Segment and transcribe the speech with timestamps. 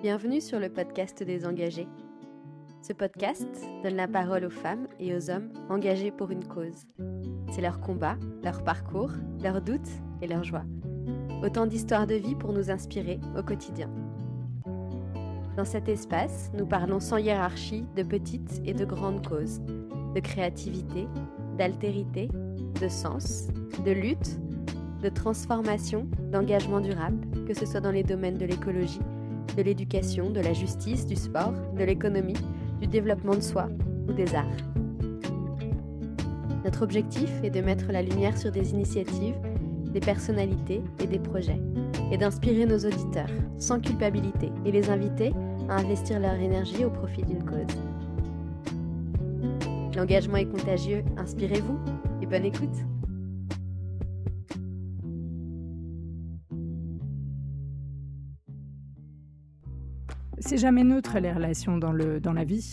[0.00, 1.88] Bienvenue sur le podcast des engagés.
[2.82, 3.48] Ce podcast
[3.82, 6.86] donne la parole aux femmes et aux hommes engagés pour une cause.
[7.50, 9.10] C'est leur combat, leur parcours,
[9.42, 9.90] leurs doutes
[10.22, 10.62] et leurs joies.
[11.42, 13.90] Autant d'histoires de vie pour nous inspirer au quotidien.
[15.56, 19.60] Dans cet espace, nous parlons sans hiérarchie de petites et de grandes causes,
[20.14, 21.08] de créativité,
[21.56, 22.28] d'altérité,
[22.80, 23.48] de sens,
[23.84, 24.38] de lutte,
[25.02, 29.00] de transformation, d'engagement durable, que ce soit dans les domaines de l'écologie,
[29.56, 32.36] de l'éducation, de la justice, du sport, de l'économie,
[32.80, 33.68] du développement de soi
[34.08, 34.46] ou des arts.
[36.64, 39.36] Notre objectif est de mettre la lumière sur des initiatives,
[39.92, 41.60] des personnalités et des projets,
[42.12, 45.32] et d'inspirer nos auditeurs, sans culpabilité, et les inviter
[45.68, 47.76] à investir leur énergie au profit d'une cause.
[49.96, 51.78] L'engagement est contagieux, inspirez-vous
[52.22, 52.76] et bonne écoute
[60.40, 62.72] C'est jamais neutre les relations dans, le, dans la vie.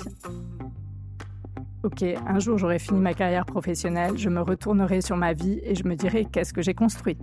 [1.84, 5.76] Ok, un jour j'aurai fini ma carrière professionnelle, je me retournerai sur ma vie et
[5.76, 7.18] je me dirai qu'est-ce que j'ai construit?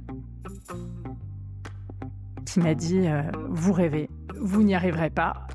[2.47, 4.09] Qui m'a dit euh, Vous rêvez,
[4.41, 5.49] vous n'y arriverez pas.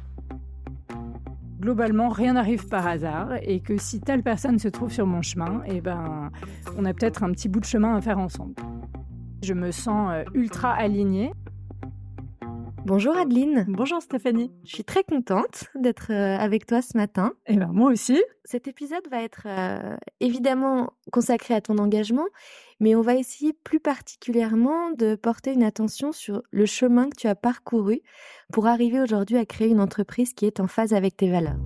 [1.60, 5.62] Globalement, rien n'arrive par hasard et que si telle personne se trouve sur mon chemin,
[5.68, 6.30] eh ben,
[6.78, 8.56] on a peut-être un petit bout de chemin à faire ensemble.
[9.42, 11.32] Je me sens euh, ultra alignée
[12.88, 13.66] Bonjour Adeline.
[13.68, 14.50] Bonjour Stéphanie.
[14.64, 17.34] Je suis très contente d'être euh, avec toi ce matin.
[17.46, 18.24] Et eh ben moi aussi.
[18.46, 22.28] Cet épisode va être euh, évidemment consacré à ton engagement,
[22.80, 27.28] mais on va essayer plus particulièrement de porter une attention sur le chemin que tu
[27.28, 28.00] as parcouru
[28.54, 31.60] pour arriver aujourd'hui à créer une entreprise qui est en phase avec tes valeurs.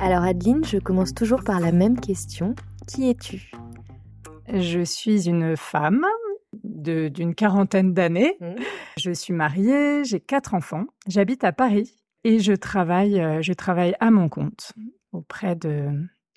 [0.00, 2.56] Alors Adeline, je commence toujours par la même question.
[2.88, 3.52] Qui es-tu?
[4.52, 6.04] Je suis une femme
[6.52, 8.36] d'une quarantaine d'années.
[8.40, 8.54] Mmh.
[8.98, 13.94] Je suis mariée, j'ai quatre enfants, j'habite à Paris et je travaille, euh, je travaille
[14.00, 14.72] à mon compte
[15.12, 15.90] auprès de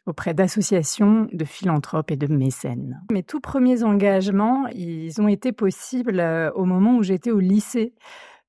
[0.05, 3.01] auprès d'associations de philanthropes et de mécènes.
[3.09, 7.93] Mes tout premiers engagements, ils ont été possibles euh, au moment où j'étais au lycée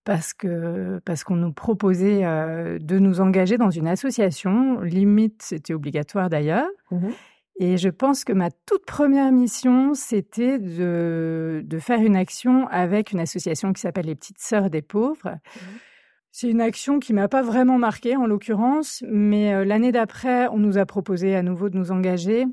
[0.04, 5.74] parce que parce qu'on nous proposait euh, de nous engager dans une association, limite c'était
[5.74, 6.68] obligatoire d'ailleurs.
[6.90, 7.10] Mmh
[7.56, 13.12] et je pense que ma toute première mission, c'était de, de, faire une action avec
[13.12, 15.30] une association qui s'appelle les Petites Sœurs des Pauvres.
[15.30, 15.60] Mmh.
[16.32, 20.58] C'est une action qui m'a pas vraiment marquée en l'occurrence, mais euh, l'année d'après, on
[20.58, 22.46] nous a proposé à nouveau de nous engager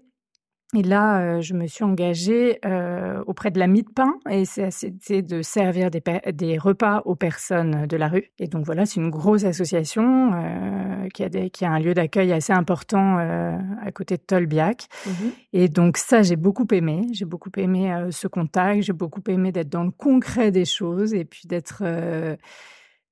[0.74, 4.46] et là, euh, je me suis engagée euh, auprès de la Mie de Pain et
[4.46, 6.02] c'est de servir des,
[6.32, 8.32] des, repas aux personnes de la rue.
[8.40, 11.94] Et donc voilà, c'est une grosse association euh, qui, a des, qui a un lieu
[11.94, 14.88] d'accueil assez important euh, à côté de Tolbiac.
[15.06, 15.12] Mmh
[15.54, 17.08] et donc ça, j'ai beaucoup aimé.
[17.12, 18.84] J'ai beaucoup aimé euh, ce contact.
[18.84, 21.84] J'ai beaucoup aimé d'être dans le concret des choses et puis d'être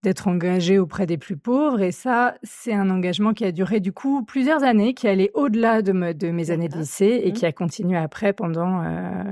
[0.04, 1.82] d'être engagé auprès des plus pauvres.
[1.82, 5.82] Et ça, c'est un engagement qui a duré du coup plusieurs années, qui allait au-delà
[5.82, 7.34] de, mes années de lycée et mmh.
[7.34, 8.84] qui a continué après pendant...
[8.84, 9.24] Euh,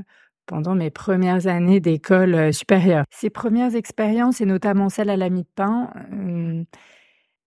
[0.48, 3.04] pendant mes premières années d'école euh, supérieure.
[3.12, 6.64] Ces premières expériences, et notamment celle à la de pain, euh,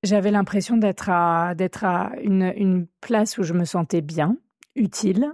[0.03, 4.37] j'avais l'impression d'être à, d'être à une, une place où je me sentais bien,
[4.77, 5.33] utile.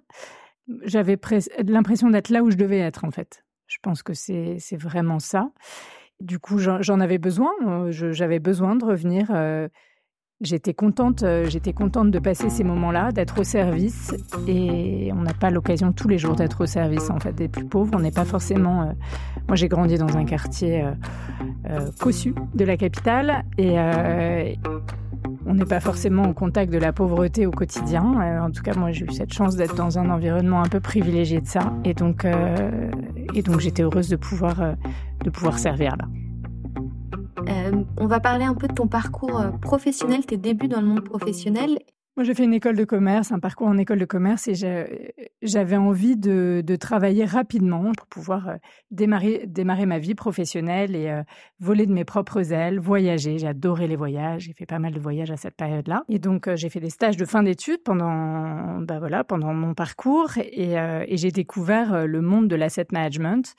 [0.84, 1.18] J'avais
[1.64, 3.44] l'impression d'être là où je devais être, en fait.
[3.66, 5.50] Je pense que c'est vraiment ça.
[6.20, 7.52] Du coup, j'en avais besoin.
[7.66, 9.30] Euh, j'avais besoin de revenir.
[10.42, 14.14] Euh, j'étais contente, euh, j'étais contente de passer ces moments-là, d'être au service.
[14.46, 17.64] Et on n'a pas l'occasion tous les jours d'être au service en fait des plus
[17.64, 17.90] pauvres.
[17.94, 18.94] On n'est pas forcément.
[19.48, 20.84] Moi, j'ai grandi dans un quartier
[21.98, 23.76] cossu de la capitale et
[25.46, 28.20] on n'est pas forcément au contact de la pauvreté au quotidien.
[28.20, 30.80] Euh, en tout cas, moi, j'ai eu cette chance d'être dans un environnement un peu
[30.80, 31.72] privilégié de ça.
[31.84, 32.90] Et donc, euh,
[33.34, 34.72] et donc j'étais heureuse de pouvoir, euh,
[35.24, 36.06] de pouvoir servir là.
[37.98, 41.78] On va parler un peu de ton parcours professionnel, tes débuts dans le monde professionnel.
[42.16, 44.54] Moi, j'ai fait une école de commerce, un parcours en école de commerce, et
[45.42, 48.54] j'avais envie de, travailler rapidement pour pouvoir euh,
[48.90, 51.22] démarrer, ma vie professionnelle et euh,
[51.60, 53.36] voler de mes propres ailes, voyager.
[53.38, 56.04] J'ai adoré les voyages, j'ai fait pas mal de voyages à cette période-là.
[56.08, 59.74] Et donc, euh, j'ai fait des stages de fin d'études pendant, bah voilà, pendant mon
[59.74, 60.76] parcours, et
[61.10, 63.54] j'ai découvert le monde de l'asset management,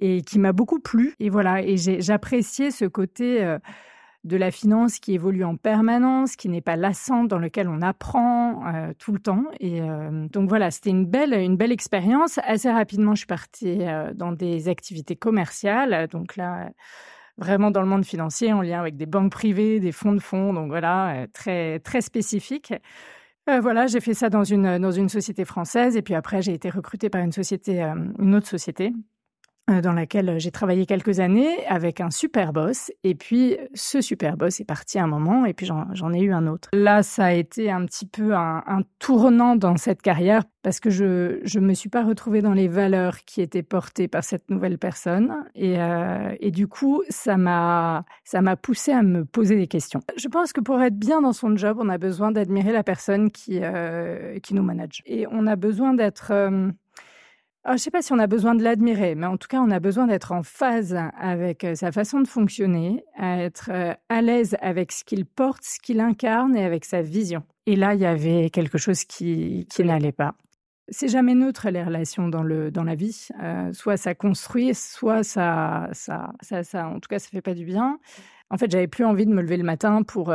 [0.00, 1.14] et qui m'a beaucoup plu.
[1.20, 3.58] Et voilà, et j'appréciais ce côté
[4.24, 8.66] de la finance qui évolue en permanence, qui n'est pas lassante, dans lequel on apprend
[8.66, 9.44] euh, tout le temps.
[9.60, 12.38] Et euh, donc voilà, c'était une belle, une belle expérience.
[12.44, 16.06] Assez rapidement, je suis partie euh, dans des activités commerciales.
[16.08, 16.70] Donc là,
[17.38, 20.52] vraiment dans le monde financier, en lien avec des banques privées, des fonds de fonds.
[20.52, 22.74] Donc voilà, très, très spécifique.
[23.46, 25.96] voilà, j'ai fait ça dans une, dans une société française.
[25.96, 27.80] Et puis après, j'ai été recrutée par une société,
[28.18, 29.19] une autre société euh,
[29.68, 32.90] dans laquelle j'ai travaillé quelques années avec un super boss.
[33.04, 36.46] Et puis, ce super boss est parti un moment et puis j'en ai eu un
[36.46, 36.68] autre.
[36.72, 41.58] Là, ça a été un petit peu un, tournant dans cette carrière parce que je
[41.58, 45.44] ne me suis pas retrouvée dans les valeurs qui étaient portées par cette nouvelle personne.
[45.54, 48.04] Et, euh, et du coup, ça m'a
[48.62, 50.00] poussé à me poser des questions.
[50.16, 53.30] Je pense que pour être bien dans son job, on a besoin d'admirer la personne
[53.30, 55.02] qui, euh, qui nous manage.
[55.06, 56.32] Et on a besoin d'être...
[57.62, 59.60] Ah, je ne sais pas si on a besoin de l'admirer, mais en tout cas,
[59.60, 63.92] on a besoin d'être en phase avec euh, sa façon de fonctionner, à être euh,
[64.08, 67.42] à l'aise avec ce qu'il porte, ce qu'il incarne et avec sa vision.
[67.66, 70.36] Et là, il y avait quelque chose qui, n'allait pas.
[70.88, 73.28] C'est jamais neutre les relations dans, la vie.
[73.42, 75.90] Euh, soit ça construit, soit ça,
[76.74, 77.98] en tout cas, ça fait pas du bien.
[78.48, 80.34] En fait, j'avais plus envie de me lever le matin pour,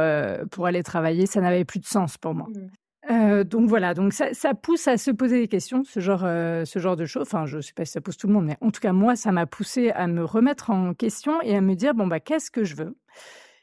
[0.51, 1.25] pour aller travailler.
[1.25, 2.48] Ça n'avait plus de sens pour moi.
[3.12, 6.80] Euh, donc voilà, donc ça, pousse à se poser des questions, ce genre, euh, ce
[6.80, 7.24] genre de choses.
[7.24, 8.94] Enfin, je ne sais pas si ça pousse tout le monde, mais en tout cas
[8.94, 12.19] moi, ça m'a poussé à me remettre en question et à me dire bon bah
[12.19, 12.96] qu'est-ce que je veux?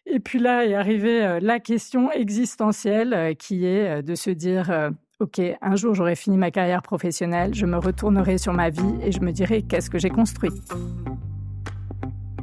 [0.06, 4.90] Et puis là est arrivée euh, la question existentielle qui est de se dire
[5.20, 9.12] ok, un jour j'aurai fini ma carrière professionnelle, je me retournerai sur ma vie et
[9.12, 10.50] je me dirai qu'est-ce que j'ai construit?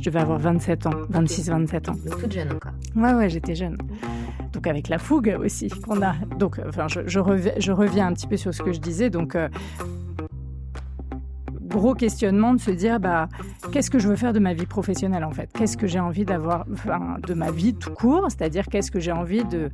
[0.01, 1.95] Je vais avoir 27 ans, 26, 27 ans.
[2.19, 2.71] Toute jeune encore.
[2.95, 3.77] Ouais, ouais, j'étais jeune.
[4.53, 6.13] Donc avec la fougue aussi qu'on a.
[6.37, 9.09] Donc, enfin, je, je, reviens, je, reviens, un petit peu sur ce que je disais.
[9.09, 9.49] Donc, euh,
[11.69, 13.29] gros questionnement de se dire bah
[13.71, 15.49] qu'est-ce que je veux faire de ma vie professionnelle en fait?
[15.53, 18.25] Qu'est-ce que j'ai envie d'avoir enfin, de ma vie tout court?
[18.29, 19.69] C'est-à-dire qu'est-ce que j'ai envie de,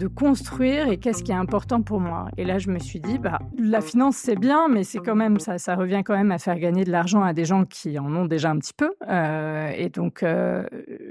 [0.00, 3.18] de construire et qu'est-ce qui est important pour moi Et là, je me suis dit
[3.18, 6.38] bah la finance c'est bien, mais c'est quand même ça, ça revient quand même à
[6.38, 8.94] faire gagner de l'argent à des gens qui en ont déjà un petit peu.
[9.08, 10.64] Euh, et donc, euh,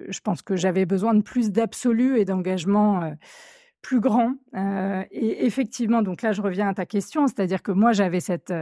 [0.10, 3.04] je pense que j'avais besoin de plus d'absolu et d'engagement.
[3.04, 3.12] Euh,
[3.82, 4.34] plus grand.
[5.10, 8.54] et effectivement, donc là, je reviens à ta question, c'est-à-dire que moi, j'avais cette,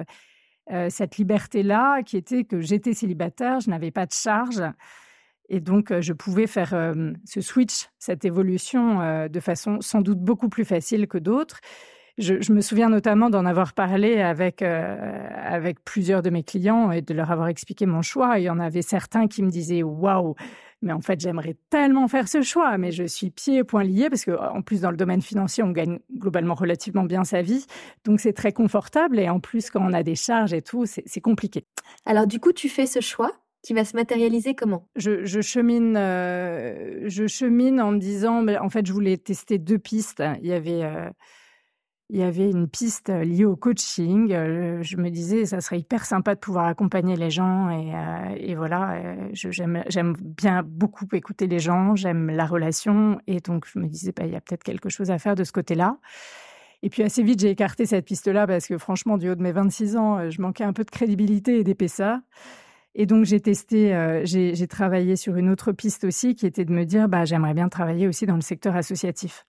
[0.90, 4.62] cette liberté-là, qui était que j'étais célibataire, je n'avais pas de charge.
[5.50, 10.20] Et donc, euh, je pouvais faire euh, ce switch, cette évolution de façon sans doute
[10.20, 11.60] beaucoup plus facile que d'autres.
[12.18, 17.14] Je, me souviens notamment d'en avoir parlé avec, avec plusieurs de mes clients et de
[17.14, 18.40] leur avoir expliqué mon choix.
[18.40, 20.36] il y en avait certains qui me disaient Waouh,
[20.82, 24.10] mais en fait, j'aimerais tellement faire ce choix, mais je suis pieds et poings liés
[24.10, 27.66] parce que, en plus, dans le domaine financier, on gagne globalement relativement bien sa vie.
[28.06, 29.20] Donc, c'est très confortable.
[29.20, 31.66] Et en plus, quand on a des charges et tout, c'est compliqué.
[32.06, 33.32] Alors, du coup, tu fais ce choix
[33.68, 34.88] qui va se matérialiser comment?
[34.96, 39.78] Je, chemine, euh, je chemine en me disant, mais en fait, je voulais tester deux
[39.78, 40.24] pistes.
[40.42, 41.10] Il y avait euh,
[42.10, 44.32] il y avait une piste liée au coaching.
[44.32, 47.70] Euh, je me disais, ça serait hyper sympa de pouvoir accompagner les gens.
[48.38, 53.20] Et, voilà, j'aime bien beaucoup écouter les gens, j'aime la relation.
[53.28, 55.44] Et donc, je me disais, bah, il y a peut-être quelque chose à faire de
[55.44, 55.98] ce côté-là.
[56.84, 59.52] Et puis assez vite, j'ai écarté cette piste-là parce que franchement, du haut de mes
[59.52, 62.20] 26 ans, je manquais un peu de crédibilité et d'épaisseur.
[62.98, 66.84] Et donc j'ai testé, j'ai travaillé sur une autre piste aussi, qui était de me
[66.84, 69.46] dire, bah j'aimerais bien travailler aussi dans le secteur associatif.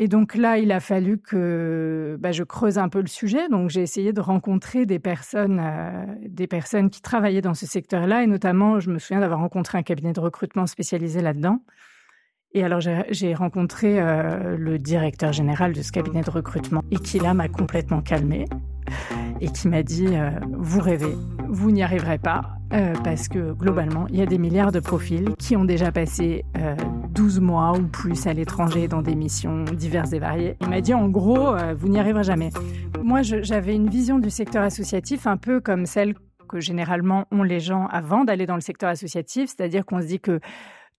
[0.00, 3.48] Et donc là, il a fallu que bah, je creuse un peu le sujet.
[3.48, 8.22] Donc j'ai essayé de rencontrer des personnes, euh, des personnes qui travaillaient dans ce secteur-là.
[8.22, 11.62] Et notamment, je me souviens d'avoir rencontré un cabinet de recrutement spécialisé là-dedans.
[12.52, 17.18] Et alors j'ai rencontré euh, le directeur général de ce cabinet de recrutement et qui
[17.18, 18.46] là m'a complètement calmée
[19.40, 21.14] et qui m'a dit euh, vous rêvez,
[21.48, 22.42] vous n'y arriverez pas
[23.02, 26.44] parce que globalement il y a des milliards de profils qui ont déjà passé
[27.18, 30.56] 12 mois ou plus à l'étranger dans des missions diverses et variées.
[30.60, 32.50] Il m'a dit en gros, euh, vous n'y arriverez jamais.
[33.02, 36.14] Moi, j'avais une vision du secteur associatif un peu comme celle
[36.48, 40.20] que généralement ont les gens avant d'aller dans le secteur associatif, c'est-à-dire qu'on se dit
[40.20, 40.38] que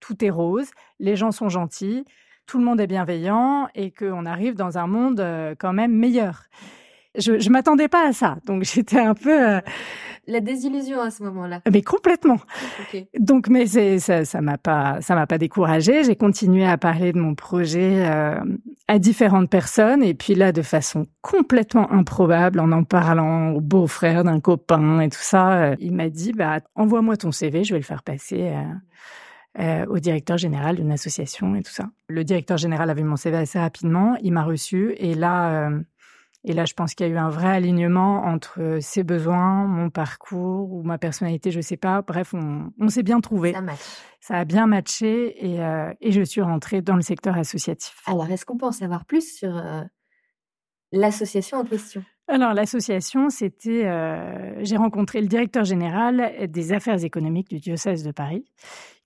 [0.02, 0.68] tout est rose,
[1.00, 2.04] les gens sont gentils,
[2.46, 6.44] tout le monde est bienveillant et qu'on arrive dans un monde euh, quand même meilleur.
[7.18, 9.56] Je ne m'attendais pas à ça, donc j'étais un peu...
[9.56, 9.62] Euh,
[10.30, 11.62] la désillusion à ce moment-là.
[11.72, 12.38] Mais complètement.
[13.20, 16.04] Donc, mais ça, ça m'a pas, ça m'a pas découragée.
[16.04, 18.40] J'ai continué à parler de mon projet euh,
[18.88, 24.24] à différentes personnes, et puis là, de façon complètement improbable, en en parlant au beau-frère
[24.24, 27.80] d'un copain et tout ça, euh, il m'a dit, bah, envoie-moi ton CV, je vais
[27.80, 28.54] le faire passer.
[29.60, 31.90] Euh, au directeur général d'une association et tout ça.
[32.08, 35.72] Le directeur général avait mon CV assez rapidement, il m'a reçu et là,
[36.46, 39.66] et là, je pense qu'il y a eu un vrai alignement entre euh, ses besoins,
[39.66, 42.02] mon parcours ou ma personnalité, je ne sais pas.
[42.02, 43.52] Bref, on, s'est bien trouvé.
[43.52, 43.62] Ça,
[44.22, 48.02] Ça a bien matché et, euh, et, je suis rentrée dans le secteur associatif.
[48.06, 49.82] Alors, est-ce qu'on peut en savoir plus sur euh,
[50.94, 52.04] l'association en question?
[52.32, 53.90] Alors l'association, c'était,
[54.60, 58.46] j'ai rencontré le directeur général des affaires économiques du diocèse de Paris,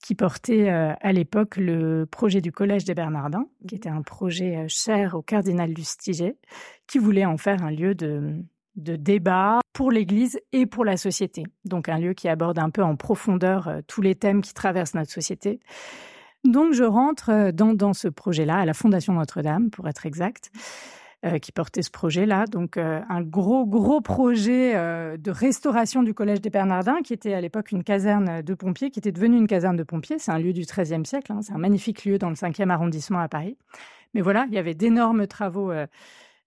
[0.03, 5.15] qui portait à l'époque le projet du Collège des Bernardins, qui était un projet cher
[5.15, 6.35] au cardinal Lustiger,
[6.87, 8.43] qui voulait en faire un lieu de,
[8.75, 11.43] de débat pour l'Église et pour la société.
[11.65, 14.95] Donc un lieu qui aborde un peu en profondeur euh, tous les thèmes qui traversent
[14.95, 15.59] notre société.
[16.43, 20.51] Donc je rentre euh, dans, dans ce projet-là, à la Fondation Notre-Dame, pour être exact,
[21.25, 22.45] euh, qui portait ce projet-là.
[22.45, 24.73] Donc un gros, gros projet
[25.17, 28.99] de restauration du Collège des Bernardins, qui était à l'époque une caserne de pompiers, qui
[28.99, 30.19] était devenue une caserne de pompiers.
[30.19, 31.41] C'est un lieu du XIIIe siècle, hein.
[31.41, 33.57] c'est un magnifique lieu dans le 5e arrondissement à Paris.
[34.13, 35.71] Mais voilà, il y avait d'énormes travaux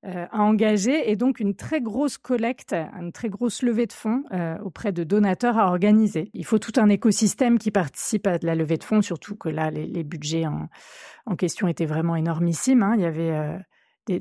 [0.02, 4.56] à engager et donc une très grosse collecte, une très grosse levée de fonds euh,
[4.58, 6.30] auprès de donateurs à organiser.
[6.32, 9.70] Il faut tout un écosystème qui participe à la levée de fonds, surtout que là,
[9.70, 12.82] les, budgets en, question étaient vraiment énormissimes.
[12.82, 12.94] Hein.
[12.96, 13.58] Il y avait euh,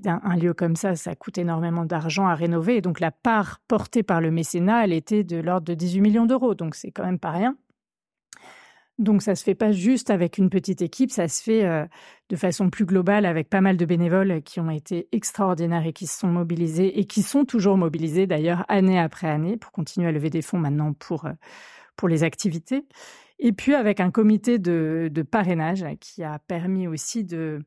[0.05, 2.77] un, lieu comme ça, ça coûte énormément d'argent à rénover.
[2.77, 6.25] Et donc la part portée par le mécénat, elle était de l'ordre de 18 millions
[6.25, 6.55] d'euros.
[6.55, 7.55] Donc c'est quand même pas rien.
[8.97, 11.85] Donc ça se fait pas juste avec une petite équipe, ça se fait euh,
[12.29, 16.07] de façon plus globale avec pas mal de bénévoles qui ont été extraordinaires et qui
[16.07, 20.11] se sont mobilisés et qui sont toujours mobilisés d'ailleurs année après année pour continuer à
[20.13, 21.33] lever des fonds maintenant pour euh,
[21.97, 22.85] pour les activités.
[23.39, 27.61] Et puis avec un comité de, de parrainage qui a permis aussi de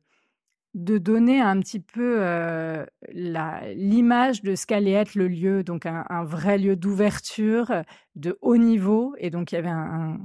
[0.75, 6.23] de donner un petit peu euh, l'image de ce qu'allait être le lieu, donc un,
[6.23, 7.83] vrai lieu d'ouverture
[8.15, 9.15] de haut niveau.
[9.17, 10.19] Et donc il y avait un,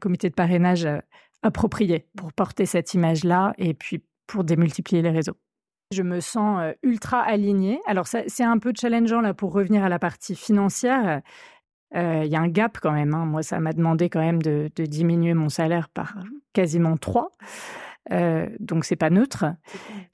[0.00, 0.98] comité de parrainage euh,
[1.42, 5.36] approprié pour porter cette image-là et puis pour démultiplier les réseaux.
[5.92, 7.80] Je me sens euh, ultra alignée.
[7.86, 11.22] Alors c'est un peu challengeant là pour revenir à la partie financière.
[11.96, 13.14] Euh, il y a un gap quand même.
[13.14, 13.24] Hein.
[13.24, 16.14] Moi, ça m'a demandé quand même de, diminuer mon salaire par
[16.52, 17.30] quasiment trois.
[18.10, 19.46] Euh, donc c'est pas neutre.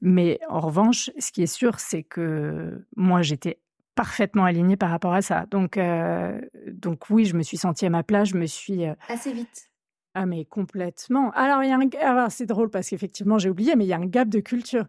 [0.00, 3.60] Mais en revanche, ce qui est sûr, c'est que moi j'étais
[3.94, 5.46] parfaitement alignée par rapport à ça.
[5.50, 6.40] Donc, euh,
[6.72, 8.86] donc oui, je me suis sentie à ma place, je me suis...
[8.86, 9.70] Euh, Assez vite.
[10.14, 11.30] Ah mais complètement.
[11.32, 12.08] Alors, il y a un...
[12.08, 14.84] Alors, c'est drôle parce qu'effectivement, j'ai oublié, mais il y a un gap de culture.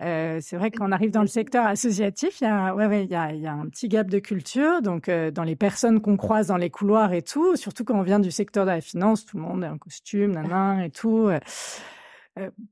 [0.00, 3.10] Euh, c'est vrai qu'on arrive dans le secteur associatif, il y a, ouais, ouais, il
[3.10, 4.80] y a, il y a un petit gap de culture.
[4.80, 8.20] Donc, dans les personnes qu'on croise dans les couloirs et tout, surtout quand on vient
[8.20, 11.28] du secteur de la finance, tout le monde est en costume, nanan et tout.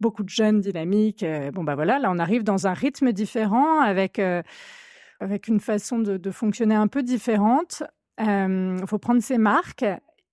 [0.00, 1.25] Beaucoup de jeunes dynamiques.
[1.52, 4.19] bon, bah voilà, là, on arrive dans un rythme différent avec
[5.21, 7.83] avec une façon de, fonctionner un peu différente.
[8.19, 9.85] Il euh, faut prendre ses marques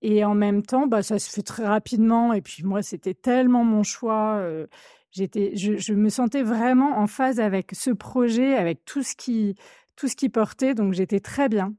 [0.01, 2.33] et en même temps, bah, ça se fait très rapidement.
[2.33, 4.37] Et puis moi, c'était tellement mon choix.
[4.37, 4.67] Euh,
[5.11, 9.55] j'étais, je, je, me sentais vraiment en phase avec ce projet, avec tout ce qui,
[9.95, 10.73] tout ce qui portait.
[10.73, 11.73] Donc j'étais très bien.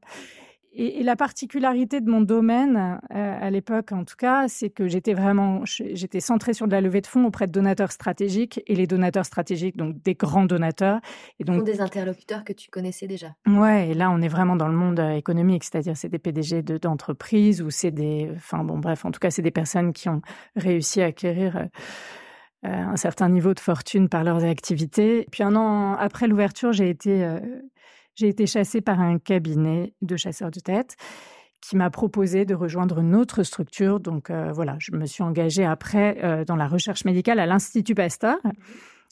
[0.71, 5.13] Et, la particularité de mon domaine, euh, à l'époque en tout cas, c'est que j'étais
[5.13, 8.85] vraiment, j'étais centrée sur de la levée de fonds auprès de donateurs stratégiques et les
[8.85, 10.99] donateurs stratégiques, donc des grands donateurs.
[11.39, 13.33] Et donc des interlocuteurs que tu connaissais déjà.
[13.47, 16.61] Ouais, et là on est vraiment dans le monde euh, économique, c'est-à-dire c'est des PDG
[16.61, 20.21] d'entreprises ou c'est des, enfin bon bref, en tout cas c'est des personnes qui ont
[20.55, 21.55] réussi à acquérir.
[21.57, 21.67] Euh,
[22.65, 25.25] un certain niveau de fortune par leurs activités.
[25.31, 27.23] Puis un an après l'ouverture, j'ai été
[28.19, 30.97] j'ai été chassée par un cabinet de chasseurs de tête
[31.61, 34.01] qui m'a proposé de rejoindre une autre structure.
[34.01, 37.95] Donc euh, voilà, je me suis engagée après euh, dans la recherche médicale à l'Institut
[37.95, 38.37] Pasteur.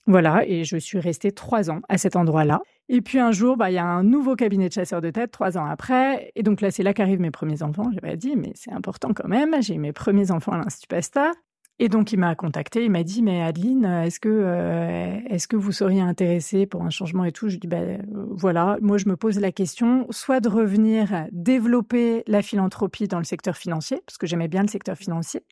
[0.08, 2.60] Voilà, et je suis restée trois ans à cet endroit-là.
[2.90, 5.32] Et puis un jour, bah, il y a un nouveau cabinet de chasseurs de tête,
[5.32, 6.32] trois ans après.
[6.36, 7.90] Et donc là, c'est là qu'arrivent mes premiers enfants.
[8.02, 9.62] Pas dit, mais c'est important quand même.
[9.62, 11.34] J'ai mes premiers enfants à l'Institut Pasteur.
[11.80, 15.56] Et donc il m'a contacté, il m'a dit mais Adeline, est-ce que euh, est-ce que
[15.56, 17.50] vous seriez intéressée pour un changement et tout?
[17.50, 22.42] Je dis ben voilà, moi je me pose la question soit de revenir développer la
[22.42, 25.44] philanthropie dans le secteur financier parce que j'aimais bien le secteur financier,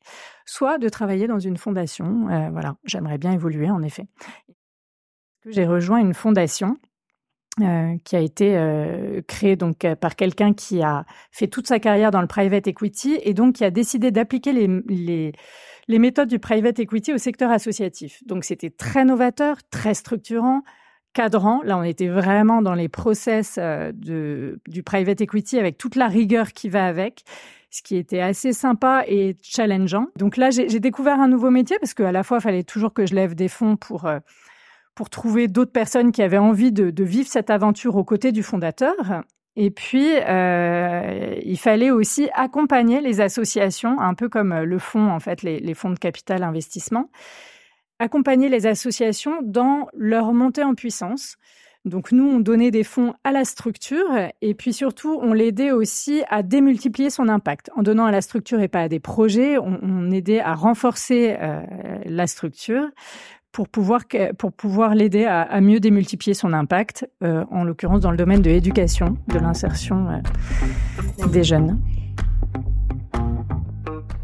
[0.45, 2.27] soit de travailler dans une fondation.
[2.29, 4.07] Euh, voilà, j'aimerais bien évoluer en effet.
[5.47, 6.77] J'ai rejoint une fondation
[7.61, 12.11] euh, qui a été euh, créée donc par quelqu'un qui a fait toute sa carrière
[12.11, 15.33] dans le private equity et donc qui a décidé d'appliquer les, les
[15.87, 18.23] les méthodes du private equity au secteur associatif.
[18.25, 20.63] Donc c'était très novateur, très structurant,
[21.13, 21.61] cadrant.
[21.63, 26.07] Là, on était vraiment dans les process euh, de, du private equity avec toute la
[26.07, 27.23] rigueur qui va avec
[27.69, 30.07] ce qui était assez sympa et challengeant.
[30.15, 33.05] Donc là, j'ai découvert un nouveau métier parce qu'à la fois, il fallait toujours que
[33.05, 34.19] je lève des fonds pour euh,
[34.95, 39.23] pour trouver d'autres personnes qui avaient envie de, vivre cette aventure aux côtés du fondateur.
[39.57, 45.19] Et puis, euh, il fallait aussi accompagner les associations, un peu comme le fonds, en
[45.19, 47.09] fait, les, fonds de capital investissement,
[47.99, 51.37] accompagner les associations dans leur montée en puissance.
[51.85, 54.09] Donc nous, on donnait des fonds à la structure
[54.41, 57.69] et puis surtout, on l'aidait aussi à démultiplier son impact.
[57.75, 61.61] En donnant à la structure et pas à des projets, on, aidait à renforcer euh,
[62.05, 62.87] la structure
[63.55, 64.01] pour pouvoir,
[64.37, 68.49] pour pouvoir l'aider à, mieux démultiplier son impact, euh, en l'occurrence dans le domaine de
[68.49, 71.79] l'éducation, de l'insertion euh, des jeunes.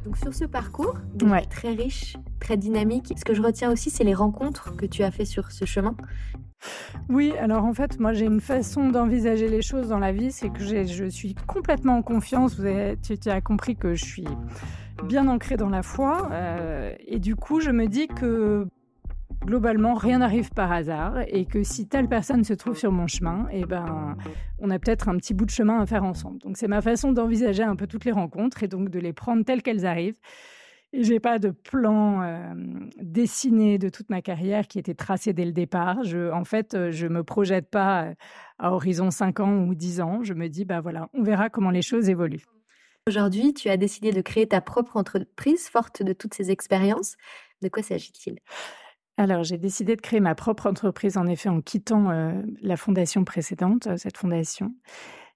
[0.03, 0.97] Donc sur ce parcours,
[1.49, 5.11] très riche, très dynamique, ce que je retiens aussi, c'est les rencontres que tu as
[5.11, 5.95] fait sur ce chemin.
[7.07, 10.49] Oui, alors en fait, moi j'ai une façon d'envisager les choses dans la vie, c'est
[10.49, 12.59] que je suis complètement en confiance.
[12.59, 14.27] Vous avez, tu, as compris que je suis
[15.05, 18.67] bien ancrée dans la foi, euh, et du coup je me dis que
[19.45, 23.47] globalement rien n'arrive par hasard, et que si telle personne se trouve sur mon chemin,
[23.51, 24.15] eh ben
[24.59, 26.39] on a peut-être un petit bout de chemin à faire ensemble.
[26.39, 29.43] Donc c'est ma façon d'envisager un peu toutes les rencontres et donc de les prendre
[29.43, 30.19] telles qu'elles arrivent.
[30.93, 32.53] Et j'ai pas de plan euh,
[33.01, 36.03] dessiné de toute ma carrière qui était tracé dès le départ.
[36.03, 38.13] Je, en fait, euh, je me projette pas euh,
[38.59, 40.19] à horizon 5 ans ou 10 ans.
[40.23, 42.45] Je me dis, bah voilà, on verra comment les choses évoluent.
[43.07, 47.15] Aujourd'hui, tu as décidé de créer ta propre entreprise forte de toutes ces expériences.
[47.61, 48.39] De quoi s'agit-il?
[49.21, 52.09] Alors, j'ai décidé de créer ma propre entreprise, en effet, en quittant
[52.61, 54.73] la fondation précédente, cette fondation.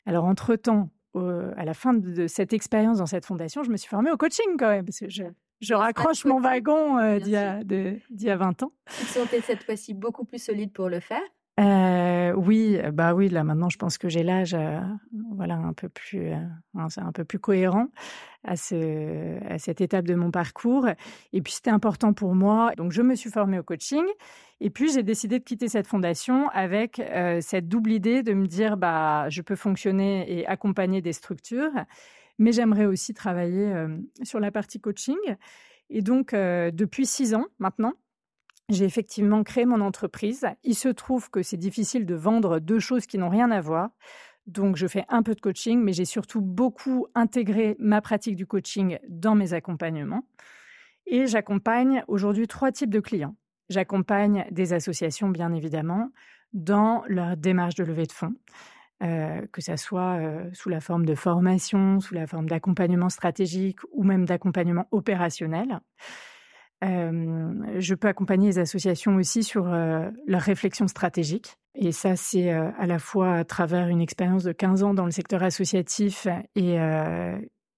[0.08, 4.12] Alors, entre-temps, à la fin de, cette expérience dans cette fondation, je me suis formée
[4.12, 5.24] au coaching quand même, parce que je,
[5.62, 8.72] je raccroche mon wagon euh, d'il y, a 20 ans.
[8.88, 11.22] Te sentais cette fois-ci beaucoup plus solide pour le faire
[11.57, 14.79] euh, oui, bah oui, là maintenant je pense que j'ai l'âge, euh,
[15.35, 16.31] voilà, un peu plus,
[16.75, 17.88] un peu plus cohérent
[18.43, 20.88] à ce, à cette étape de mon parcours.
[21.31, 24.03] Et puis c'était important pour moi, donc je me suis formée au coaching.
[24.59, 27.01] Et puis j'ai décidé de quitter cette fondation avec
[27.41, 31.71] cette double idée de me dire, bah, je peux fonctionner et accompagner des structures
[32.38, 33.74] mais j'aimerais aussi travailler
[34.24, 35.15] sur la partie coaching.
[35.89, 37.93] Et donc, depuis six ans maintenant,
[38.69, 40.48] j'ai effectivement créé mon entreprise.
[40.63, 43.89] Il se trouve que c'est difficile de vendre deux choses qui n'ont rien à voir.
[44.48, 48.45] Donc, je fais un peu de coaching, mais j'ai surtout beaucoup intégré ma pratique du
[48.45, 50.27] coaching dans mes accompagnements.
[51.07, 53.36] Et j'accompagne aujourd'hui trois types de clients.
[53.69, 56.12] J'accompagne des associations, bien évidemment,
[56.53, 58.36] dans leur démarche de levée de fonds.
[59.03, 63.79] Euh, que ça soit euh, sous la forme de formation, sous la forme d'accompagnement stratégique
[63.91, 65.81] ou même d'accompagnement opérationnel.
[66.82, 71.58] Je peux accompagner les associations aussi sur leur réflexion stratégique.
[71.74, 75.12] Et ça, c'est à la fois à travers une expérience de 15 ans dans le
[75.12, 76.77] secteur associatif et,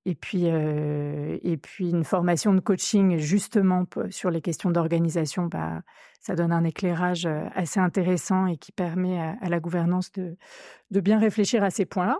[0.05, 5.81] et puis, et puis une formation de coaching justement sur les questions d'organisation, bah,
[6.19, 10.35] ça donne un éclairage assez intéressant et qui permet à, la gouvernance de,
[10.91, 12.19] de bien réfléchir à ces points-là.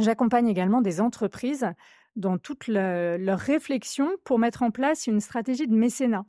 [0.00, 1.66] J'accompagne également des entreprises
[2.16, 6.24] dans toute leur réflexion pour mettre en place une stratégie de mécénat.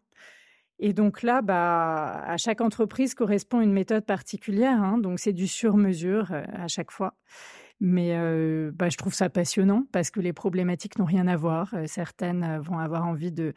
[0.80, 5.48] Et donc là, bah, à chaque entreprise correspond une méthode particulière, hein, donc c'est du
[5.48, 7.16] sur-mesure euh, à chaque fois.
[7.82, 11.74] Mais euh, bah, je trouve ça passionnant parce que les problématiques n'ont rien à voir.
[11.74, 13.54] Euh, certaines vont avoir envie de,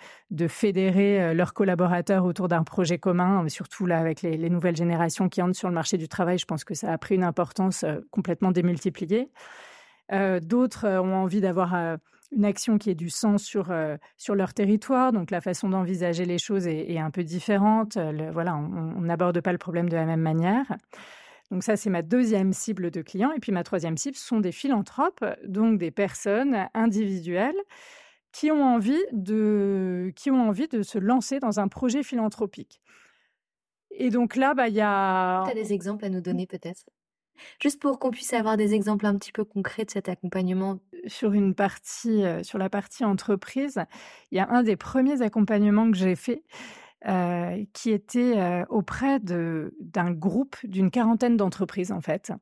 [0.49, 5.59] fédérer leurs collaborateurs autour d'un projet commun, surtout là avec les, nouvelles générations qui entrent
[5.59, 6.39] sur le marché du travail.
[6.39, 9.31] Je pense que ça a pris une importance complètement démultipliée.
[10.43, 11.99] D'autres ont envie d'avoir
[12.31, 15.13] une action qui ait du sens sur, euh, sur leur territoire.
[15.13, 17.99] Donc la façon d'envisager les choses est, un peu différente.
[18.33, 20.67] voilà, on n'aborde pas le problème de la même manière.
[21.51, 23.33] Donc ça, c'est ma deuxième cible de clients.
[23.33, 27.57] Et puis ma troisième cible sont des philanthropes, donc des personnes individuelles
[28.33, 32.81] qui ont envie de, qui ont envie de se lancer dans un projet philanthropique.
[33.91, 35.45] Et donc là, bah, il y a...
[35.47, 36.85] Tu as des exemples à nous donner peut-être?
[37.61, 40.79] Juste pour qu'on puisse avoir des exemples un petit peu concrets de cet accompagnement.
[41.07, 43.81] Sur une partie, euh, sur la partie entreprise,
[44.31, 46.43] il y a un des premiers accompagnements que j'ai fait.
[47.07, 52.33] Euh, qui était euh, auprès d'un groupe d'une quarantaine d'entreprises en fait,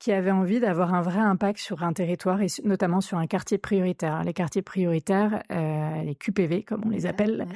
[0.00, 3.56] qui avaient envie d'avoir un vrai impact sur un territoire et notamment sur un quartier
[3.56, 4.24] prioritaire.
[4.24, 7.46] Les quartiers prioritaires, les QPV comme on les appelle,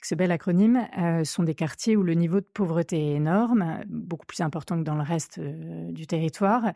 [0.00, 0.88] ce bel acronyme,
[1.24, 4.96] sont des quartiers où le niveau de pauvreté est énorme, beaucoup plus important que dans
[4.96, 6.72] le reste du territoire,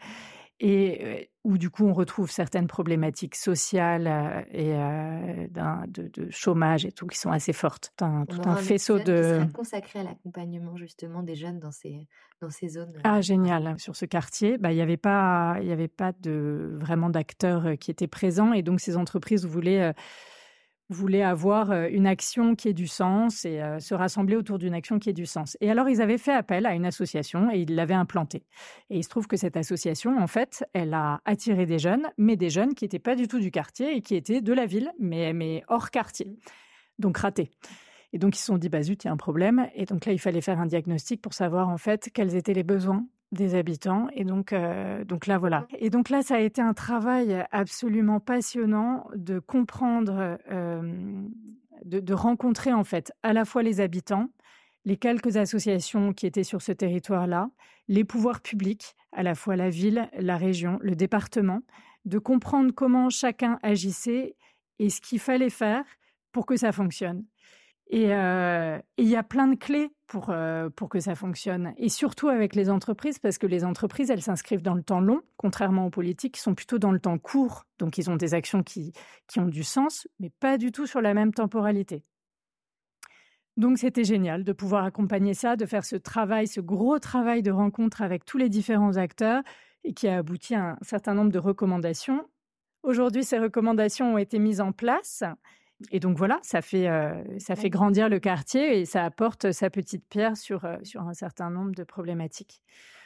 [0.61, 7.07] et euh, où du coup on retrouve certaines problématiques sociales et de, chômage et tout
[7.07, 7.93] qui sont assez fortes.
[8.01, 9.47] Un, tout un faisceau de...
[9.55, 12.07] consacré à l'accompagnement justement des jeunes dans ces,
[12.43, 12.93] dans ces zones.
[13.05, 13.77] Ah génial.
[13.79, 17.79] Sur ce quartier, bah, il n'y avait pas, il y avait pas de, vraiment d'acteurs
[17.79, 19.95] qui étaient présents et donc ces entreprises voulaient
[20.89, 24.75] voulaient avoir euh, une action qui ait du sens et euh, se rassembler autour d'une
[24.75, 25.57] action qui ait du sens.
[25.61, 28.45] Et alors, ils avaient fait appel à une association et ils l'avaient implantée.
[28.91, 32.37] Et il se trouve que cette association, en fait, elle a attiré des jeunes, mais
[32.37, 34.93] des jeunes qui n'étaient pas du tout du quartier et qui étaient de la ville,
[34.99, 36.37] mais, mais hors quartier.
[36.99, 37.51] Donc ratés.
[38.13, 39.69] Et donc, ils se sont dit, bah zut, il y a un problème.
[39.75, 42.63] Et donc là, il fallait faire un diagnostic pour savoir, en fait, quels étaient les
[42.63, 44.09] besoins des habitants.
[44.13, 45.67] Et donc, euh, donc là, voilà.
[45.79, 51.29] Et donc là, ça a été un travail absolument passionnant de comprendre, euh,
[51.85, 54.29] de, de, rencontrer en fait à la fois les habitants,
[54.85, 57.51] les quelques associations qui étaient sur ce territoire-là,
[57.89, 61.61] les pouvoirs publics, à la fois la ville, la région, le département,
[62.05, 64.37] de comprendre comment chacun agissait
[64.79, 65.85] et ce qu'il fallait faire
[66.33, 67.25] pour que ça fonctionne.
[67.91, 70.35] Et il y a plein de clés pour,
[70.77, 71.73] pour que ça fonctionne.
[71.79, 75.23] Et surtout avec les entreprises, parce que les entreprises, elles s'inscrivent dans le temps long,
[75.37, 77.65] contrairement aux politiques, qui sont plutôt dans le temps court.
[77.79, 78.93] Donc, ils ont des actions qui,
[79.27, 82.05] qui ont du sens, mais pas du tout sur la même temporalité.
[83.59, 87.51] Donc c'était génial de pouvoir accompagner ça, de faire ce travail, ce gros travail de
[87.51, 89.43] rencontre avec tous les différents acteurs
[89.83, 92.25] et qui a abouti à un certain nombre de recommandations.
[92.85, 95.25] Aujourd'hui, ces recommandations ont été mises en place.
[95.93, 99.71] Et donc voilà, ça fait, euh, ça fait grandir le quartier et ça apporte sa
[99.71, 102.63] petite pierre sur, euh, sur un certain nombre de problématiques.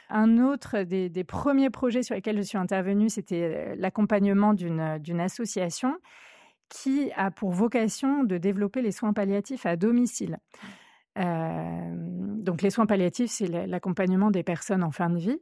[0.09, 5.19] Un autre des, des premiers projets sur lesquels je suis intervenue, c'était euh, l'accompagnement d'une
[5.19, 5.95] association
[6.69, 10.39] qui a pour vocation de développer les soins palliatifs à domicile.
[11.19, 15.39] Euh, donc les soins palliatifs, c'est l'accompagnement des personnes en fin de vie.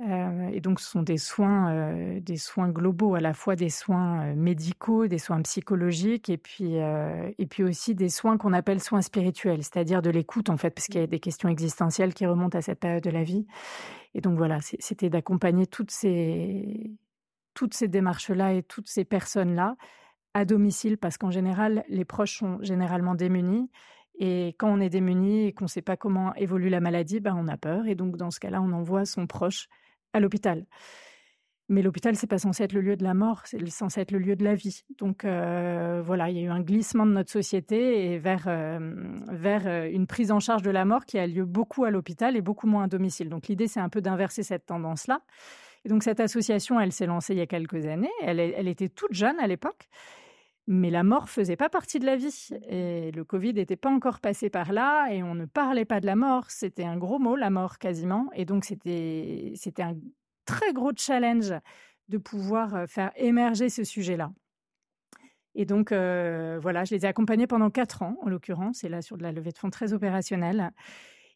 [0.00, 3.68] Euh, et donc ce sont des soins, euh, des soins globaux, à la fois des
[3.68, 9.02] soins médicaux, des soins psychologiques, et puis et puis aussi des soins qu'on appelle soins
[9.02, 12.58] spirituels, c'est-à-dire de l'écoute en fait, parce qu'il y a des questions existentielles qui remontent
[12.58, 13.46] à cette période de la vie.
[14.14, 16.90] Et donc voilà, c'était d'accompagner toutes ces
[17.54, 19.76] toutes ces démarches-là et toutes ces personnes-là
[20.34, 23.70] à domicile parce qu'en général, les proches sont généralement démunis.
[24.18, 27.34] Et quand on est démuni et qu'on ne sait pas comment évolue la maladie, ben
[27.36, 27.86] on a peur.
[27.86, 29.68] Et donc, dans ce cas-là, on envoie son proche
[30.14, 30.64] à l'hôpital.
[31.70, 34.18] Mais l'hôpital, c'est pas censé être le lieu de la mort, c'est censé être le
[34.18, 34.84] lieu de la vie.
[34.98, 38.78] Donc euh, voilà, il y a eu un glissement de notre société et vers euh,
[39.30, 42.36] vers euh, une prise en charge de la mort qui a lieu beaucoup à l'hôpital
[42.36, 43.30] et beaucoup moins à domicile.
[43.30, 45.20] Donc l'idée, c'est un peu d'inverser cette tendance-là.
[45.86, 48.12] Et donc cette association, elle s'est lancée il y a quelques années.
[48.22, 49.88] Elle, elle était toute jeune à l'époque
[50.66, 52.48] mais la mort faisait pas partie de la vie.
[52.68, 56.06] Et le Covid n'était pas encore passé par là et on ne parlait pas de
[56.06, 56.50] la mort.
[56.50, 58.30] C'était un gros mot, la mort quasiment.
[58.34, 59.94] Et donc c'était, un
[60.46, 61.52] très gros challenge
[62.08, 64.30] de pouvoir euh, faire émerger ce sujet-là.
[65.54, 69.02] Et donc, euh, voilà, je les ai accompagnés pendant quatre ans, en l'occurrence, et là
[69.02, 70.72] sur de la levée de fonds très opérationnelle.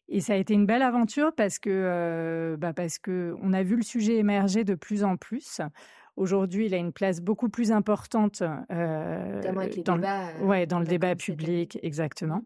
[0.09, 3.63] Et ça a été une belle aventure parce que, euh, bah parce que on a
[3.63, 5.61] vu le sujet émerger de plus en plus.
[6.19, 9.41] Aujourd'hui, il a une place beaucoup plus importante euh,
[9.85, 12.43] dans, le, euh, ouais, dans le débat public, exactement.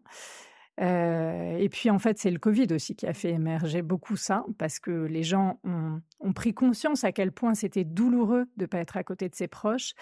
[0.80, 4.44] Euh, et puis en fait, c'est le Covid aussi qui a fait émerger beaucoup ça,
[4.58, 8.66] parce que les gens ont, ont pris conscience à quel point c'était douloureux de ne
[8.66, 9.94] pas être à côté de ses proches,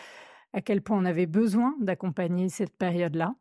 [0.53, 3.35] à quel point on avait besoin d'accompagner cette période-là.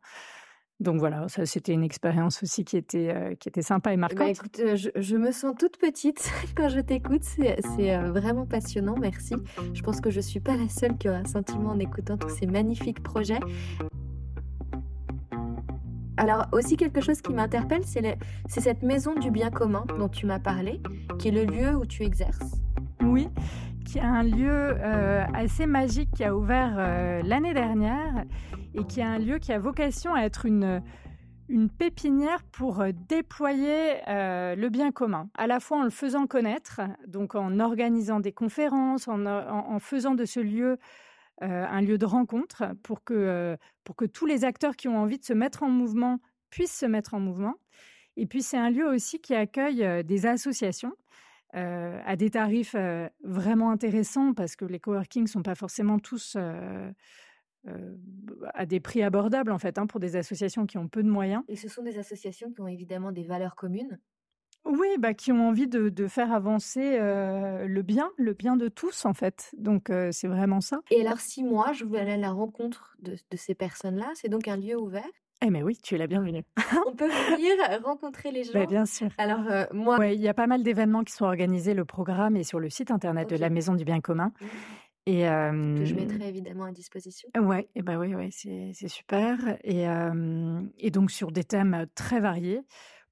[0.82, 4.08] Donc voilà, ça c'était une expérience aussi qui était euh, qui était sympa et bah,
[4.08, 4.28] marquante.
[4.28, 7.56] écoute, euh, je, me sens toute petite quand je t'écoute, c'est
[7.94, 9.34] euh, vraiment passionnant, merci.
[9.74, 12.30] Je pense que je suis pas la seule qui aura un sentiment en écoutant tous
[12.30, 13.38] ces magnifiques projets.
[16.16, 20.40] Alors aussi quelque chose qui m'interpelle, c'est cette maison du bien commun dont tu m'as
[20.40, 20.80] parlé,
[21.18, 22.60] qui est le lieu où tu exerces.
[23.02, 23.28] Oui,
[23.98, 24.76] est un lieu
[25.34, 26.76] assez magique qui a ouvert
[27.24, 28.24] l'année dernière
[28.74, 30.82] et qui est un lieu qui a vocation à être une,
[31.78, 36.80] pépinière pour euh, déployer euh, le bien commun, à la fois en le faisant connaître,
[37.06, 40.78] donc en organisant des conférences, en, faisant de ce lieu
[41.42, 43.58] euh, un lieu de rencontre pour que
[44.14, 47.20] tous les acteurs qui ont envie de se mettre en mouvement puissent se mettre en
[47.20, 47.56] mouvement.
[48.16, 50.94] Et puis c'est un lieu aussi qui accueille des associations
[51.52, 52.76] à des tarifs
[53.22, 56.36] vraiment intéressants parce que les coworking sont pas forcément tous
[57.68, 57.96] euh,
[58.54, 61.44] à des prix abordables en fait hein, pour des associations qui ont peu de moyens.
[61.46, 64.00] Et ce sont des associations qui ont évidemment des valeurs communes.
[64.64, 69.04] Oui, bah, qui ont envie de, faire avancer euh, le bien, le bien de tous
[69.04, 69.52] en fait.
[69.56, 70.80] Donc euh, c'est vraiment ça.
[70.90, 74.48] Et alors si moi je veux aller à la rencontre de, ces personnes-là, c'est donc
[74.48, 75.08] un lieu ouvert
[75.42, 76.42] eh mais oui, tu es la bienvenue.
[76.86, 78.66] On peut venir rencontrer les bah, gens.
[78.66, 79.08] bien sûr.
[79.18, 79.40] Alors
[79.72, 81.74] moi, il y a pas mal d'événements qui sont organisés.
[81.74, 84.32] Le programme est sur le site internet de la Maison du Bien Commun.
[84.40, 84.46] Mmh.
[85.04, 87.28] Et que je mettrai évidemment à disposition.
[87.36, 89.58] Ouais, et bah oui, ouais, c'est super.
[89.64, 89.84] Et,
[90.78, 92.60] et donc sur des thèmes très variés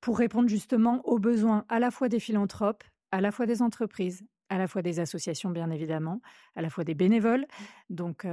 [0.01, 4.23] pour répondre justement aux besoins à la fois des philanthropes, à la fois des entreprises,
[4.51, 6.21] à la fois des associations bien évidemment,
[6.57, 7.43] à la fois des bénévoles.
[7.43, 7.95] Mmh.
[7.95, 8.27] Donc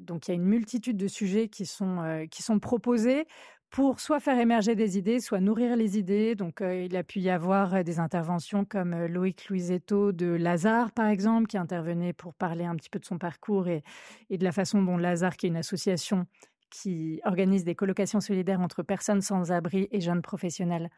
[0.00, 3.26] donc il y a une multitude de sujets qui sont qui sont proposés
[3.70, 6.34] pour soit faire émerger des idées, soit nourrir les idées.
[6.34, 11.06] Donc, euh, il a pu y avoir des interventions comme Loïc Louisetto de Lazare, par
[11.06, 13.84] exemple, qui intervenait pour parler un petit peu de son parcours et,
[14.28, 16.26] et de la façon dont Lazare, qui est une association
[16.70, 20.90] qui organise des colocations solidaires entre personnes sans abri et jeunes professionnels,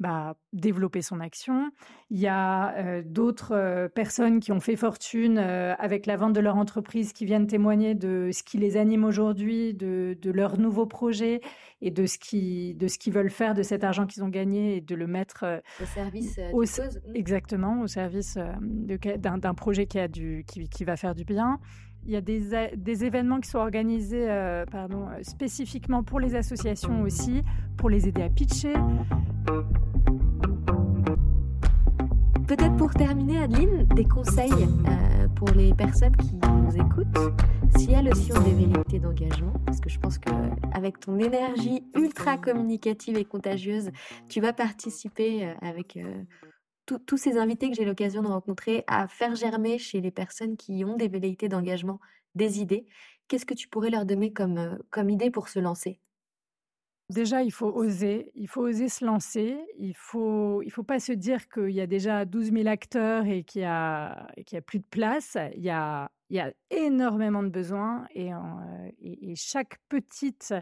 [0.00, 1.70] bah, développer son action.
[2.08, 6.32] Il y a euh, d'autres euh, personnes qui ont fait fortune euh, avec la vente
[6.32, 10.58] de leur entreprise qui viennent témoigner de ce qui les anime aujourd'hui, de, de leurs
[10.58, 11.42] nouveaux projets
[11.82, 14.76] et de ce qui de ce qu'ils veulent faire de cet argent qu'ils ont gagné
[14.76, 15.44] et de le mettre
[15.82, 17.00] au service au, cause.
[17.14, 18.38] Exactement, au service
[19.18, 21.60] d'un projet qui a du qui, qui va faire du bien.
[22.06, 24.26] Il y a des, événements qui sont organisés
[24.70, 27.42] pardon, spécifiquement pour les associations aussi,
[27.76, 28.74] pour les aider à pitcher.
[32.50, 37.32] Peut-être pour terminer, Adeline, des conseils euh, pour les personnes qui nous écoutent,
[37.76, 42.38] si elles aussi ont des vérités d'engagement, parce que je pense qu'avec ton énergie ultra
[42.38, 43.92] communicative et contagieuse,
[44.28, 46.24] tu vas participer euh, avec euh,
[46.98, 50.84] tous ces invités que j'ai l'occasion de rencontrer à faire germer chez les personnes qui
[50.84, 52.00] ont des velléités d'engagement
[52.34, 52.86] des idées.
[53.28, 56.00] Qu'est-ce que tu pourrais leur donner comme, comme idée pour se lancer?
[57.10, 59.58] Déjà, il faut oser, il faut oser se lancer.
[59.78, 63.42] Il faut, il faut pas se dire qu'il y a déjà 12 000 acteurs et
[63.42, 65.36] qu'il y a, a plus de place.
[65.56, 68.30] Il y a, il y a énormément de besoins et,
[69.02, 70.54] et, chaque petite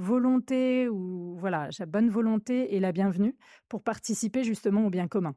[0.00, 3.36] volonté ou voilà, chaque bonne volonté est la bienvenue
[3.68, 5.34] pour participer justement au bien commun.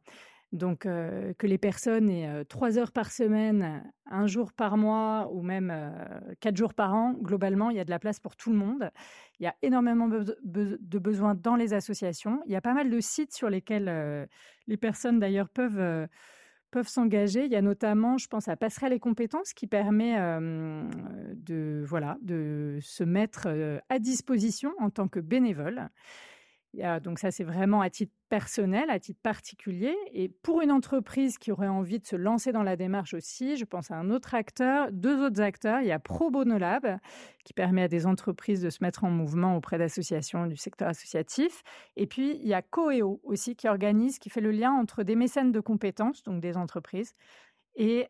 [0.54, 5.28] Donc, euh, que les personnes aient euh, trois heures par semaine, un jour par mois
[5.34, 5.90] ou même euh,
[6.40, 8.92] quatre jours par an, globalement, il y a de la place pour tout le monde.
[9.40, 12.40] Il y a énormément de besoins dans les associations.
[12.46, 14.30] Il y a pas mal de sites sur lesquels
[14.68, 16.08] les personnes d'ailleurs peuvent
[16.74, 17.46] peuvent s'engager.
[17.46, 22.80] Il y a notamment, je pense à Passerelle et compétences qui permet de voilà de
[22.82, 23.48] se mettre
[23.90, 25.90] à disposition en tant que bénévole
[27.04, 29.96] donc ça, c'est vraiment à titre personnel, à titre particulier.
[30.12, 33.66] Et pour une entreprise qui aurait envie de se lancer dans la démarche aussi, je
[33.66, 35.82] pense à un autre acteur, deux autres acteurs.
[35.82, 36.98] Il y a Pro Bono Lab,
[37.46, 41.62] qui permet à des entreprises de se mettre en mouvement auprès d'associations du secteur associatif.
[41.96, 45.16] Et puis, il y a Coeo aussi, qui organise, qui fait le lien entre des
[45.16, 47.14] mécènes de compétences, donc des entreprises,
[47.76, 48.08] et,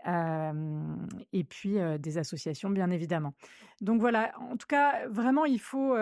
[1.32, 3.34] et puis des associations, bien évidemment.
[3.82, 5.95] Donc voilà, en tout cas, vraiment, il faut.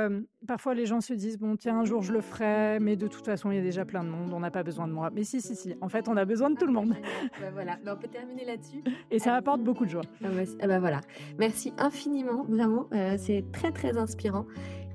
[0.47, 3.25] parfois, les gens se disent bon, tiens, un jour je le ferai, mais de toute
[3.25, 5.09] façon, il y a déjà plein de monde, on n'a pas besoin de moi.
[5.13, 6.93] Mais si, si, si, en fait, on a besoin de tout le monde.
[7.41, 8.83] bah, voilà, bah, on peut terminer là-dessus.
[9.11, 10.03] Et ça apporte beaucoup de joie.
[10.23, 11.01] Ah bah voilà,
[11.37, 14.45] merci infiniment, vraiment, c'est très, très inspirant.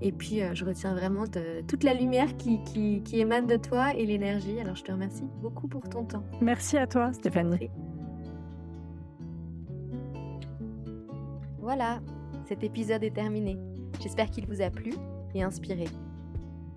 [0.01, 1.25] Et puis, je retiens vraiment
[1.67, 4.61] toute la lumière qui, qui, qui émane de toi et l'énergie.
[4.61, 6.25] Alors, je te remercie beaucoup pour ton temps.
[6.41, 7.71] Merci à toi, Stéphanie.
[11.67, 11.99] Voilà,
[12.45, 13.57] cet épisode est terminé.
[14.01, 14.95] J'espère qu'il vous a plu
[15.35, 15.87] et inspiré.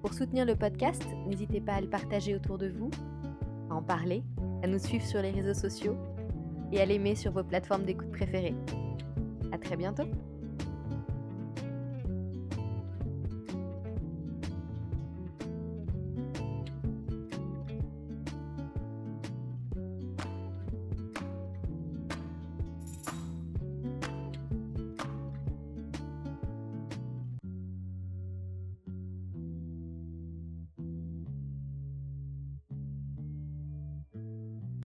[0.01, 2.89] Pour soutenir le podcast, n'hésitez pas à le partager autour de vous,
[3.69, 4.23] à en parler,
[4.63, 5.95] à nous suivre sur les réseaux sociaux
[6.71, 8.55] et à l'aimer sur vos plateformes d'écoute préférées.
[9.51, 10.07] À très bientôt!